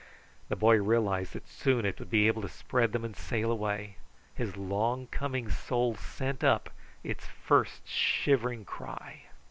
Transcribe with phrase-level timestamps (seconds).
[0.49, 3.97] The boy realized that soon it would be able to spread them and sail away.
[4.33, 6.71] His long coming soul sent up
[7.03, 9.25] its first shivering cry.